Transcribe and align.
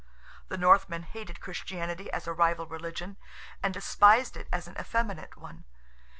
The 0.47 0.57
Northman 0.57 1.03
hated 1.03 1.39
Christianity 1.39 2.11
as 2.11 2.25
a 2.25 2.33
rival 2.33 2.65
religion, 2.65 3.17
and 3.61 3.71
despised 3.71 4.35
it 4.35 4.47
as 4.51 4.67
an 4.67 4.75
effeminate 4.79 5.37
one. 5.37 5.63